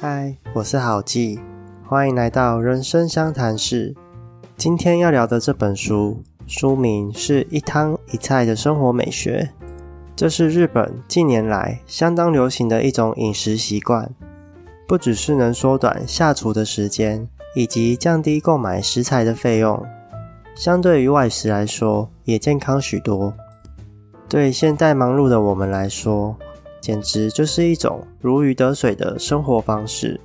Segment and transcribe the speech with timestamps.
[0.00, 1.40] 嗨，我是郝记，
[1.84, 3.96] 欢迎来到人生相谈室。
[4.56, 9.50] 今天要聊的这本书，书名是一汤一菜的生活美学。
[10.14, 14.08] 这是日本近年来相当流行的一种饮食习惯，
[14.86, 19.84] 不只是能缩短下厨的时间，以及降低购买食材的费用，
[20.54, 23.34] 相对于外食来说，也健康许多。
[24.28, 26.36] 对现代忙碌的我们来说，
[26.88, 30.18] 简直就是一种如鱼得水的生活方式。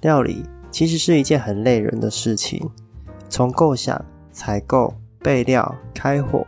[0.00, 2.66] 料理其实是一件很累人的事情，
[3.28, 6.46] 从构想、采购、备料、开火。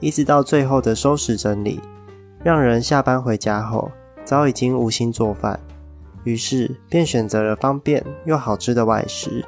[0.00, 1.78] 一直到最后的收拾整理，
[2.42, 3.90] 让人下班回家后
[4.24, 5.60] 早已经无心做饭，
[6.22, 9.44] 于是便选择了方便又好吃的外食。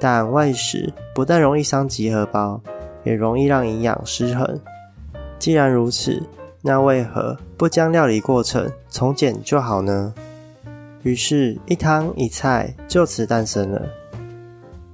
[0.00, 2.60] 但外食不但容易伤及荷包，
[3.04, 4.58] 也容易让营养失衡。
[5.38, 6.20] 既然如此，
[6.62, 10.14] 那为何不将料理过程从简就好呢？
[11.02, 13.82] 于是，一汤一菜就此诞生了。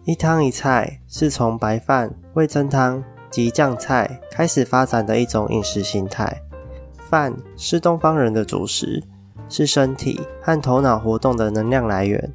[0.04, 3.04] 一汤一菜是从白饭、味噌汤。
[3.30, 6.40] 及酱菜开始发展的一种饮食形态。
[7.10, 9.02] 饭是东方人的主食，
[9.50, 12.32] 是身体和头脑活动的能量来源，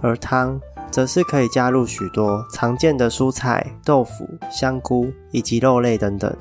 [0.00, 6.36] 而汤则是可以加入许多常见的蔬菜、豆腐、香菇以及肉类等等，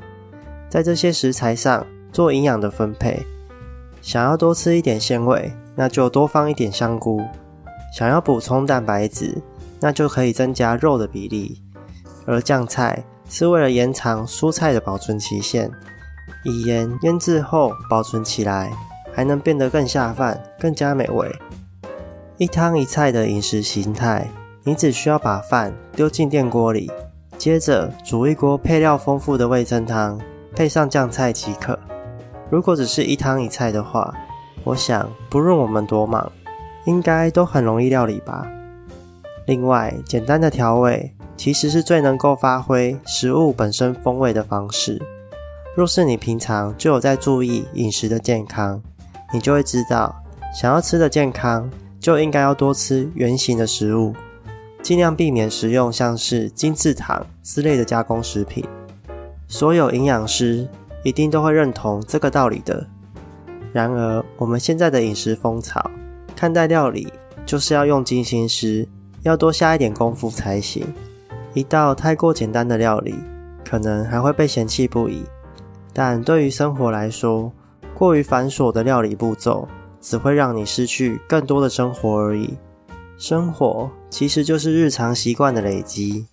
[0.67, 3.25] 在这些食材上做营养的分配。
[4.01, 7.19] 想要多吃一点鲜味，那就多放一点香菇；
[7.97, 9.41] 想要补充蛋白质，
[9.79, 11.61] 那就可以增加肉的比例。
[12.25, 13.03] 而酱菜。
[13.29, 15.69] 是为了延长蔬菜的保存期限，
[16.45, 18.71] 以盐腌制后保存起来，
[19.13, 21.29] 还能变得更下饭、更加美味。
[22.37, 24.29] 一汤一菜的饮食形态，
[24.63, 26.89] 你只需要把饭丢进电锅里，
[27.37, 30.17] 接着煮一锅配料丰富的味噌汤，
[30.55, 31.77] 配上酱菜即可。
[32.49, 34.13] 如果只是一汤一菜的话，
[34.63, 36.31] 我想不论我们多忙，
[36.85, 38.47] 应该都很容易料理吧。
[39.45, 41.13] 另外，简单的调味。
[41.37, 44.99] 其实是最能够发挥食物本身风味的方式。
[45.75, 48.81] 若是你平常就有在注意饮食的健康，
[49.31, 50.15] 你就会知道，
[50.51, 54.15] 想要吃的健康，就应该要多吃原形的食物，
[54.81, 58.65] 尽量避免食用像是精制糖之类的加工食品。
[59.47, 60.67] 所有营养师
[61.07, 62.85] 一定都会认同这个道理的。
[63.71, 65.89] 然而，我们现在的饮食风潮，
[66.35, 67.07] 看待料理
[67.45, 68.85] 就是要用精心思，
[69.21, 70.85] 要多下一点功夫才行。
[71.53, 73.15] 一道太过简单的料理，
[73.63, 75.23] 可能还会被嫌弃不已。
[75.93, 77.53] 但对于生活来说，
[77.93, 79.65] 过于繁琐的料理步骤，
[80.01, 82.57] 只会让你失去更多的生活而已。
[83.17, 86.25] 生活其实就是日常习惯的累积，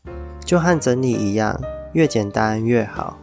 [0.44, 1.56] 就和整理一样，
[1.92, 3.16] 越简单越好。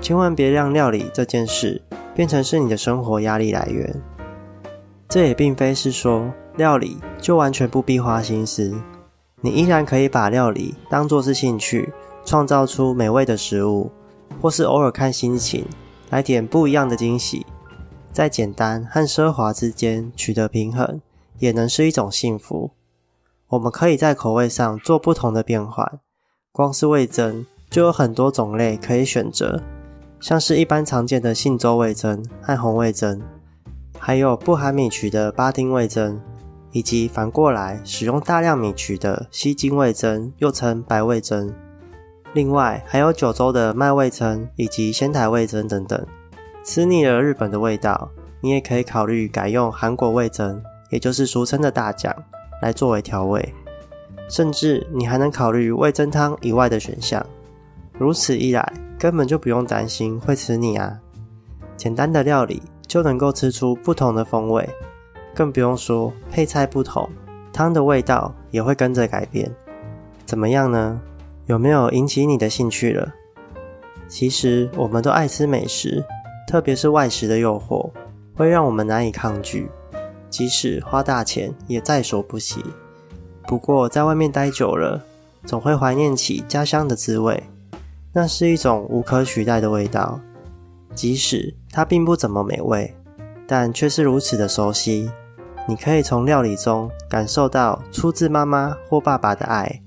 [0.00, 1.82] 千万别让料理这件事
[2.14, 4.02] 变成是你的生活压力来源。
[5.08, 8.74] 这也并非是说料理就完全不必花心思。
[9.40, 11.92] 你依然可以把料理当作是兴趣，
[12.24, 13.90] 创造出美味的食物，
[14.40, 15.64] 或是偶尔看心情
[16.10, 17.46] 来点不一样的惊喜，
[18.12, 21.00] 在简单和奢华之间取得平衡，
[21.38, 22.70] 也能是一种幸福。
[23.48, 26.00] 我们可以在口味上做不同的变换，
[26.50, 29.62] 光是味增就有很多种类可以选择，
[30.26, 33.22] 像是一般常见的信州味增和红味增，
[33.96, 36.20] 还有不含米曲的巴丁味增。
[36.72, 41.54] 以及反过来使用大量米曲的西京味噌，又称白味噌。
[42.32, 46.04] 另外还有九州的麦味噌以及仙台味噌等等。
[46.64, 48.10] 吃腻了日本的味道，
[48.40, 50.60] 你也可以考虑改用韩国味噌，
[50.90, 52.12] 也就是俗称的大酱，
[52.60, 53.54] 来作为调味。
[54.28, 57.24] 甚至你还能考虑味噌汤以外的选项。
[57.96, 60.98] 如此一来，根本就不用担心会吃腻啊！
[61.76, 64.68] 简单的料理就能够吃出不同的风味。
[65.34, 67.08] 更不用说配菜不同，
[67.52, 69.50] 汤的味道也会跟着改变。
[70.24, 70.98] 怎么样呢？
[71.44, 73.12] 有没有引起你的兴趣了？
[74.08, 76.02] 其实我们都爱吃美食，
[76.48, 77.90] 特别是外食的诱惑，
[78.34, 79.68] 会让我们难以抗拒，
[80.30, 82.64] 即使花大钱也在所不惜。
[83.46, 85.04] 不过在外面待久了，
[85.44, 87.42] 总会怀念起家乡的滋味，
[88.18, 90.18] 那是一种无可取代的味道，
[90.94, 92.96] 即使它并不怎么美味，
[93.46, 95.10] 但却是如此的熟悉。
[95.68, 99.82] 你可以从料理中感受到出自妈妈或爸爸的爱，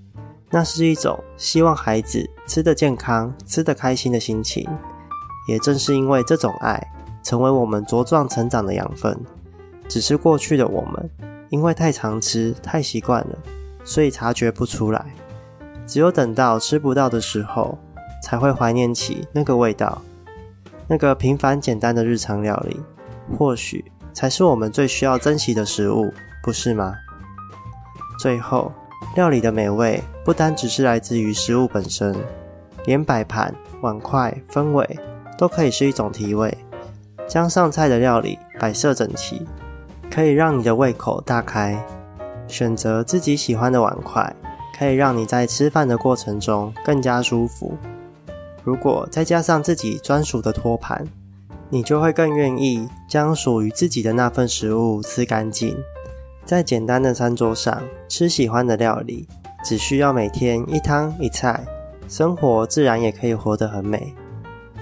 [0.52, 4.70] 那是一种希望孩子吃得健康、吃得开心的心情。
[5.48, 6.80] 也正是因为这种爱，
[7.24, 9.20] 成为我们茁壮成长的养分。
[9.88, 11.10] 只是过去的我们，
[11.50, 13.36] 因为太常吃、太习惯了，
[13.84, 15.04] 所以察觉不出来。
[15.88, 17.76] 只有等到吃不到的时候，
[18.24, 20.02] 才会怀念起那个味道，
[20.88, 22.80] 那个平凡简单的日常料理。
[23.38, 23.84] 或许。
[24.12, 26.12] 才是我们最需要珍惜的食物，
[26.44, 26.94] 不是吗？
[28.20, 28.70] 最后，
[29.16, 32.14] 料理的美味不单只是来自于食物本身，
[32.86, 35.00] 连摆盘、碗筷、氛围
[35.38, 36.58] 都可以是一种提味。
[37.28, 39.48] 将上菜的料理摆设整齐，
[40.12, 41.82] 可以让你的胃口大开。
[42.48, 44.36] 选择自己喜欢的碗筷，
[44.78, 47.78] 可以让你在吃饭的过程中更加舒服。
[48.70, 51.04] 如果再加上自己专属的托盘，
[51.72, 55.76] 你就会更愿意将属于自己的那份食物吃干净。
[56.46, 59.28] 在简单的餐桌上吃喜欢的料理，
[59.64, 61.66] 只需要每天一汤一菜，
[62.08, 64.14] 生活自然也可以活得很美。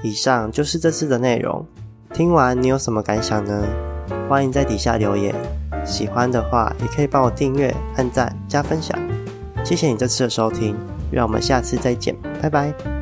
[0.03, 1.65] 以上就是这次的内容，
[2.13, 3.65] 听完你有什么感想呢？
[4.27, 5.33] 欢迎在底下留言。
[5.85, 8.99] 喜欢的话也可以帮我订阅、按赞、加分享。
[9.63, 10.75] 谢谢你这次的收听，
[11.09, 12.96] 让我们下次再见，拜拜。